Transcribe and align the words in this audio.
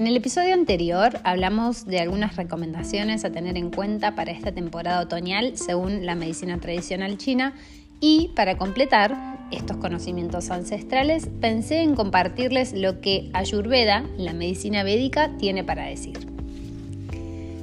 En 0.00 0.06
el 0.06 0.16
episodio 0.16 0.54
anterior 0.54 1.20
hablamos 1.24 1.84
de 1.84 2.00
algunas 2.00 2.36
recomendaciones 2.36 3.22
a 3.26 3.32
tener 3.32 3.58
en 3.58 3.70
cuenta 3.70 4.14
para 4.14 4.32
esta 4.32 4.50
temporada 4.50 5.02
otoñal 5.02 5.58
según 5.58 6.06
la 6.06 6.14
medicina 6.14 6.58
tradicional 6.58 7.18
china 7.18 7.52
y 8.00 8.30
para 8.34 8.56
completar 8.56 9.14
estos 9.50 9.76
conocimientos 9.76 10.50
ancestrales 10.50 11.28
pensé 11.42 11.82
en 11.82 11.96
compartirles 11.96 12.72
lo 12.72 13.02
que 13.02 13.28
Ayurveda, 13.34 14.06
la 14.16 14.32
medicina 14.32 14.84
védica, 14.84 15.36
tiene 15.36 15.64
para 15.64 15.84
decir. 15.84 16.18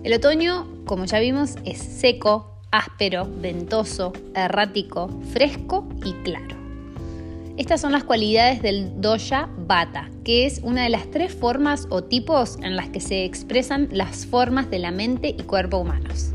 El 0.03 0.13
otoño, 0.13 0.67
como 0.85 1.05
ya 1.05 1.17
vimos, 1.17 1.55
es 1.65 1.79
seco, 1.79 2.51
áspero, 2.69 3.27
ventoso, 3.41 4.13
errático, 4.35 5.09
fresco 5.33 5.89
y 6.05 6.13
claro. 6.21 6.56
Estas 7.57 7.81
son 7.81 7.91
las 7.91 8.03
cualidades 8.03 8.61
del 8.61 9.01
doya 9.01 9.49
bata, 9.57 10.11
que 10.23 10.45
es 10.45 10.61
una 10.63 10.83
de 10.83 10.89
las 10.89 11.09
tres 11.09 11.33
formas 11.33 11.87
o 11.89 12.03
tipos 12.03 12.59
en 12.61 12.75
las 12.75 12.89
que 12.89 12.99
se 12.99 13.25
expresan 13.25 13.89
las 13.91 14.27
formas 14.27 14.69
de 14.69 14.77
la 14.77 14.91
mente 14.91 15.29
y 15.29 15.41
cuerpo 15.41 15.77
humanos, 15.77 16.33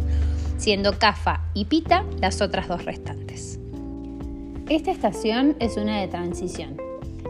siendo 0.58 0.98
kafa 0.98 1.44
y 1.54 1.66
pita 1.66 2.04
las 2.20 2.40
otras 2.40 2.66
dos 2.66 2.84
restantes. 2.84 3.60
Esta 4.68 4.90
estación 4.90 5.54
es 5.60 5.76
una 5.76 6.00
de 6.00 6.08
transición, 6.08 6.76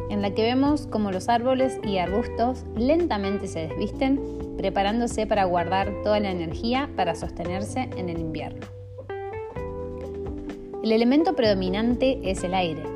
en 0.09 0.23
la 0.23 0.33
que 0.33 0.43
vemos 0.43 0.87
como 0.87 1.13
los 1.13 1.29
árboles 1.29 1.79
y 1.87 1.99
arbustos 1.99 2.65
lentamente 2.75 3.47
se 3.47 3.69
desvisten, 3.69 4.19
preparándose 4.57 5.27
para 5.27 5.45
guardar 5.45 5.93
toda 6.03 6.19
la 6.19 6.31
energía 6.31 6.89
para 6.97 7.15
sostenerse 7.15 7.91
en 7.95 8.09
el 8.09 8.19
invierno. 8.19 8.67
El 10.83 10.93
elemento 10.93 11.37
predominante 11.37 12.19
es 12.25 12.43
el 12.43 12.55
aire, 12.55 12.92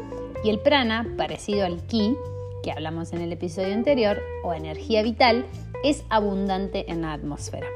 y 0.46 0.48
el 0.48 0.60
prana, 0.60 1.05
parecido 1.16 1.66
al 1.66 1.82
ki, 1.88 2.16
que 2.62 2.70
hablamos 2.70 3.12
en 3.12 3.20
el 3.20 3.32
episodio 3.32 3.74
anterior, 3.74 4.20
o 4.45 4.52
energía 4.52 5.02
vital, 5.02 5.45
es 5.82 6.04
abundante 6.09 6.88
en 6.88 7.02
la 7.02 7.15
atmósfera. 7.15 7.66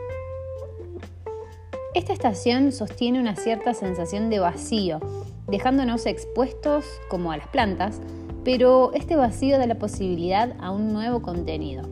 Esta 1.97 2.13
estación 2.13 2.71
sostiene 2.71 3.19
una 3.19 3.35
cierta 3.35 3.75
sensación 3.75 4.31
de 4.31 4.39
vacío, 4.39 5.01
dejándonos 5.49 6.07
expuestos 6.07 6.85
como 7.09 7.33
a 7.33 7.39
las 7.39 7.49
plantas, 7.49 8.01
pero 8.45 8.93
este 8.95 9.17
vacío 9.17 9.59
da 9.59 9.67
la 9.67 9.81
posibilidad 9.81 10.55
a 10.61 10.71
un 10.71 10.93
nuevo 10.93 11.23
contenido. 11.23 11.83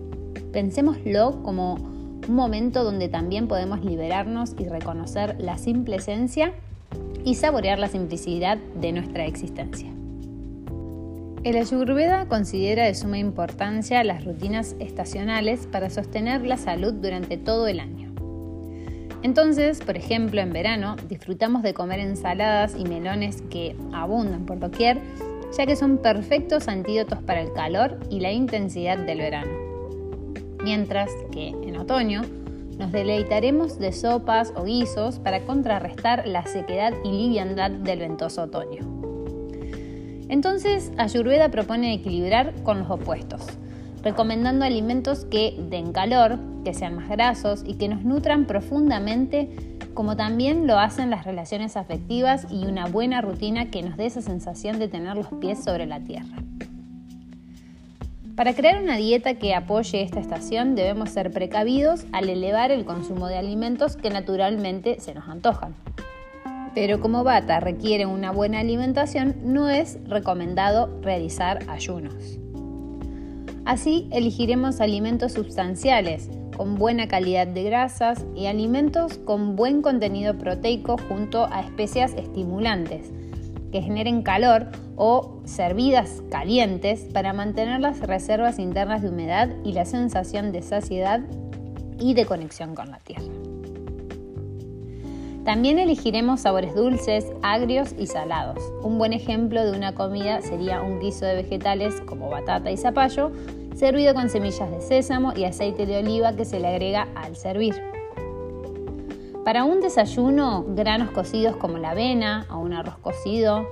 Pensémoslo 0.53 1.43
como 1.43 1.75
un 1.75 2.35
momento 2.37 2.85
donde 2.85 3.09
también 3.09 3.49
podemos 3.49 3.85
liberarnos 3.85 4.55
y 4.57 4.69
reconocer 4.69 5.41
la 5.41 5.59
simple 5.59 5.97
esencia 5.97 6.53
y 7.25 7.35
saborear 7.35 7.81
la 7.81 7.89
simplicidad 7.89 8.59
de 8.59 8.93
nuestra 8.93 9.27
existencia. 9.27 9.98
El 11.49 11.57
Ayurveda 11.57 12.27
considera 12.27 12.85
de 12.85 12.95
suma 12.95 13.17
importancia 13.17 14.05
las 14.05 14.23
rutinas 14.23 14.77
estacionales 14.81 15.67
para 15.67 15.89
sostener 15.89 16.45
la 16.45 16.59
salud 16.59 16.93
durante 16.93 17.39
todo 17.39 17.67
el 17.69 17.81
año. 17.81 18.13
Entonces, 19.23 19.81
por 19.81 19.97
ejemplo, 19.97 20.43
en 20.43 20.53
verano 20.53 20.97
disfrutamos 21.09 21.63
de 21.63 21.73
comer 21.73 22.01
ensaladas 22.01 22.77
y 22.79 22.85
melones 22.85 23.41
que 23.49 23.75
abundan 23.95 24.45
por 24.45 24.59
doquier, 24.59 25.01
ya 25.57 25.65
que 25.65 25.75
son 25.75 25.97
perfectos 25.97 26.69
antídotos 26.69 27.23
para 27.23 27.41
el 27.41 27.51
calor 27.55 27.99
y 28.11 28.21
la 28.21 28.31
intensidad 28.31 28.99
del 28.99 29.17
verano. 29.17 29.53
Mientras 30.63 31.11
que 31.33 31.49
en 31.49 31.79
otoño 31.79 32.25
nos 32.77 32.93
deleitaremos 32.93 33.79
de 33.79 33.93
sopas 33.93 34.53
o 34.55 34.65
guisos 34.65 35.19
para 35.19 35.41
contrarrestar 35.47 36.29
la 36.29 36.45
sequedad 36.47 36.93
y 37.05 37.11
liviandad 37.11 37.71
del 37.71 38.01
ventoso 38.01 38.43
otoño. 38.43 38.98
Entonces, 40.29 40.93
Ayurveda 40.99 41.51
propone 41.51 41.95
equilibrar 41.95 42.53
con 42.63 42.81
los 42.81 42.91
opuestos, 42.91 43.47
recomendando 44.03 44.65
alimentos 44.65 45.25
que 45.25 45.57
den 45.71 45.93
calor, 45.93 46.39
que 46.65 46.75
sean 46.75 46.97
más 46.97 47.09
grasos 47.09 47.63
y 47.67 47.75
que 47.75 47.89
nos 47.89 48.05
nutran 48.05 48.47
profundamente, 48.47 49.49
como 49.95 50.17
también 50.17 50.67
lo 50.67 50.79
hacen 50.79 51.09
las 51.11 51.25
relaciones 51.25 51.77
afectivas 51.77 52.47
y 52.51 52.67
una 52.67 52.87
buena 52.87 53.23
rutina 53.23 53.71
que 53.71 53.83
nos 53.83 53.97
dé 53.97 54.07
esa 54.07 54.21
sensación 54.21 54.79
de 54.79 54.89
tener 54.89 55.17
los 55.17 55.29
pies 55.41 55.65
sobre 55.65 55.87
la 55.87 56.01
tierra. 56.01 56.37
Para 58.37 58.55
crear 58.55 58.81
una 58.81 58.97
dieta 58.97 59.35
que 59.35 59.55
apoye 59.55 60.03
esta 60.03 60.21
estación 60.21 60.77
debemos 60.77 61.11
ser 61.11 61.33
precavidos 61.33 62.05
al 62.13 62.29
elevar 62.29 62.71
el 62.71 62.85
consumo 62.85 63.27
de 63.27 63.37
alimentos 63.37 63.97
que 63.97 64.11
naturalmente 64.11 65.01
se 65.01 65.13
nos 65.13 65.27
antojan 65.27 65.75
pero 66.81 67.01
como 67.01 67.25
bata 67.25 67.59
requiere 67.59 68.07
una 68.07 68.31
buena 68.31 68.61
alimentación, 68.61 69.35
no 69.43 69.69
es 69.69 69.99
recomendado 70.05 71.01
realizar 71.03 71.59
ayunos. 71.67 72.39
Así 73.65 74.09
elegiremos 74.13 74.81
alimentos 74.81 75.33
sustanciales, 75.33 76.31
con 76.57 76.77
buena 76.77 77.09
calidad 77.09 77.49
de 77.49 77.65
grasas 77.65 78.25
y 78.37 78.47
alimentos 78.47 79.19
con 79.19 79.57
buen 79.57 79.83
contenido 79.83 80.39
proteico 80.39 80.99
junto 81.09 81.47
a 81.47 81.63
especias 81.63 82.15
estimulantes 82.15 83.11
que 83.73 83.83
generen 83.83 84.23
calor 84.23 84.69
o 84.95 85.41
servidas 85.47 86.23
calientes 86.31 87.09
para 87.13 87.33
mantener 87.33 87.81
las 87.81 87.99
reservas 87.99 88.61
internas 88.61 89.03
de 89.03 89.09
humedad 89.09 89.49
y 89.65 89.73
la 89.73 89.85
sensación 89.85 90.53
de 90.53 90.63
saciedad 90.63 91.23
y 91.99 92.15
de 92.15 92.25
conexión 92.25 92.77
con 92.77 92.93
la 92.93 92.99
tierra. 92.99 93.48
También 95.49 95.79
elegiremos 95.79 96.41
sabores 96.41 96.75
dulces, 96.75 97.25
agrios 97.41 97.95
y 97.99 98.07
salados. 98.07 98.63
Un 98.83 98.99
buen 98.99 99.15
ejemplo 99.15 99.65
de 99.65 99.75
una 99.75 99.95
comida 99.95 100.43
sería 100.43 100.83
un 100.83 101.01
guiso 101.01 101.25
de 101.25 101.37
vegetales 101.37 102.03
como 102.03 102.29
batata 102.29 102.71
y 102.71 102.77
zapallo, 102.77 103.33
servido 103.75 104.13
con 104.13 104.29
semillas 104.29 104.71
de 104.71 104.83
sésamo 104.83 105.33
y 105.35 105.45
aceite 105.45 105.87
de 105.87 106.01
oliva 106.01 106.35
que 106.35 106.45
se 106.45 106.61
le 106.61 106.69
agrega 106.69 107.09
al 107.15 107.35
servir. 107.35 107.83
Para 109.43 109.65
un 109.65 109.81
desayuno, 109.81 110.67
granos 110.69 111.13
cocidos 111.13 111.57
como 111.57 111.79
la 111.79 111.93
avena 111.93 112.47
o 112.53 112.59
un 112.59 112.75
arroz 112.75 112.99
cocido. 112.99 113.67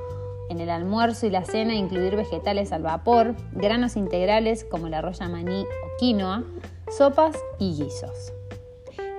En 0.49 0.61
el 0.61 0.71
almuerzo 0.71 1.27
y 1.27 1.31
la 1.31 1.45
cena, 1.45 1.75
incluir 1.75 2.17
vegetales 2.17 2.73
al 2.73 2.85
vapor, 2.85 3.35
granos 3.53 3.97
integrales 3.97 4.65
como 4.65 4.89
la 4.89 5.01
arroz 5.01 5.21
maní 5.21 5.61
o 5.61 5.99
quinoa, 5.99 6.43
sopas 6.89 7.37
y 7.59 7.75
guisos. 7.75 8.33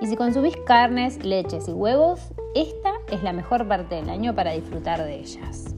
Y 0.00 0.06
si 0.06 0.16
consumís 0.16 0.56
carnes, 0.64 1.24
leches 1.24 1.68
y 1.68 1.72
huevos, 1.72 2.20
esta 2.54 2.92
es 3.10 3.22
la 3.22 3.32
mejor 3.32 3.66
parte 3.66 3.96
del 3.96 4.08
año 4.08 4.34
para 4.34 4.52
disfrutar 4.52 5.04
de 5.04 5.16
ellas. 5.16 5.74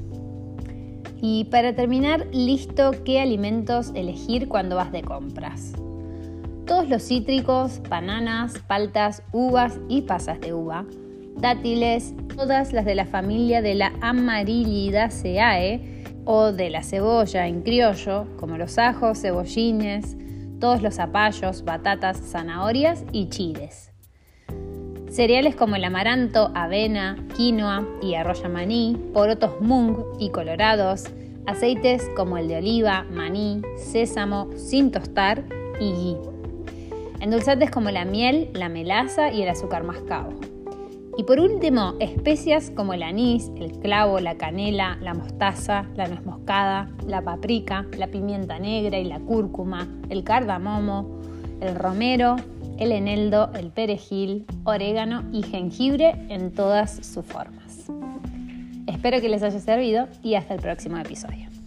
Y 1.22 1.44
para 1.44 1.74
terminar, 1.74 2.26
listo 2.32 2.92
qué 3.04 3.20
alimentos 3.20 3.92
elegir 3.94 4.48
cuando 4.48 4.76
vas 4.76 4.92
de 4.92 5.02
compras. 5.02 5.72
Todos 6.66 6.88
los 6.88 7.02
cítricos, 7.02 7.80
bananas, 7.88 8.58
paltas, 8.66 9.22
uvas 9.32 9.78
y 9.88 10.02
pasas 10.02 10.40
de 10.40 10.52
uva, 10.52 10.84
dátiles, 11.36 12.14
todas 12.36 12.72
las 12.72 12.84
de 12.84 12.94
la 12.94 13.06
familia 13.06 13.62
de 13.62 13.74
la 13.74 13.92
Amarilidaceae 14.02 16.04
o 16.26 16.52
de 16.52 16.70
la 16.70 16.82
cebolla 16.82 17.46
en 17.46 17.62
criollo, 17.62 18.26
como 18.38 18.58
los 18.58 18.78
ajos, 18.78 19.20
cebollines, 19.20 20.16
todos 20.60 20.82
los 20.82 20.96
zapallos, 20.96 21.64
batatas, 21.64 22.18
zanahorias 22.18 23.04
y 23.12 23.30
chiles. 23.30 23.90
Cereales 25.10 25.56
como 25.56 25.74
el 25.74 25.82
amaranto, 25.82 26.52
avena, 26.54 27.16
quinoa 27.36 27.84
y 28.00 28.14
arroya 28.14 28.48
maní, 28.48 28.96
porotos 29.12 29.60
mung 29.60 29.96
y 30.20 30.30
colorados, 30.30 31.06
aceites 31.46 32.08
como 32.14 32.38
el 32.38 32.46
de 32.46 32.58
oliva, 32.58 33.04
maní, 33.10 33.60
sésamo 33.76 34.48
sin 34.54 34.92
tostar 34.92 35.42
y 35.80 35.92
ghee. 35.92 36.16
Endulzantes 37.18 37.72
como 37.72 37.90
la 37.90 38.04
miel, 38.04 38.50
la 38.54 38.68
melaza 38.68 39.32
y 39.32 39.42
el 39.42 39.48
azúcar 39.48 39.82
mascabo. 39.82 40.30
Y 41.18 41.24
por 41.24 41.40
último, 41.40 41.94
especias 41.98 42.70
como 42.70 42.94
el 42.94 43.02
anís, 43.02 43.50
el 43.56 43.72
clavo, 43.80 44.20
la 44.20 44.36
canela, 44.36 44.96
la 45.02 45.12
mostaza, 45.12 45.86
la 45.96 46.06
nuez 46.06 46.24
moscada, 46.24 46.88
la 47.04 47.20
paprika, 47.20 47.84
la 47.98 48.06
pimienta 48.06 48.60
negra 48.60 48.96
y 48.96 49.04
la 49.06 49.18
cúrcuma, 49.18 49.88
el 50.08 50.22
cardamomo, 50.22 51.20
el 51.60 51.74
romero, 51.74 52.36
el 52.80 52.92
eneldo, 52.92 53.50
el 53.54 53.70
perejil, 53.70 54.46
orégano 54.64 55.22
y 55.32 55.42
jengibre 55.42 56.14
en 56.28 56.52
todas 56.52 57.06
sus 57.06 57.24
formas. 57.24 57.86
Espero 58.86 59.20
que 59.20 59.28
les 59.28 59.42
haya 59.42 59.60
servido 59.60 60.08
y 60.22 60.34
hasta 60.34 60.54
el 60.54 60.60
próximo 60.60 60.96
episodio. 60.96 61.59